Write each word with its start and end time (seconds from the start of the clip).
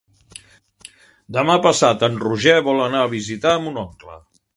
Demà 1.37 1.57
passat 1.65 2.05
en 2.07 2.17
Roger 2.23 2.55
vol 2.69 2.81
anar 2.87 3.03
a 3.05 3.11
visitar 3.13 3.53
mon 3.67 3.79
oncle. 3.83 4.17